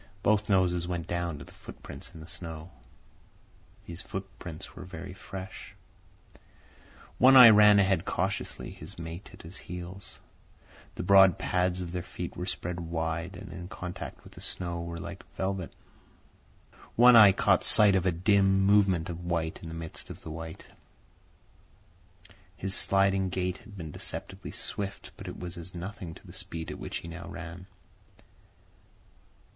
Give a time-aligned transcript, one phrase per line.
[0.23, 2.71] Both noses went down to the footprints in the snow.
[3.85, 5.75] These footprints were very fresh.
[7.19, 10.19] One Eye ran ahead cautiously, his mate at his heels.
[10.95, 14.81] The broad pads of their feet were spread wide and in contact with the snow
[14.81, 15.71] were like velvet.
[16.95, 20.31] One Eye caught sight of a dim movement of white in the midst of the
[20.31, 20.65] white.
[22.55, 26.71] His sliding gait had been deceptively swift, but it was as nothing to the speed
[26.71, 27.67] at which he now ran.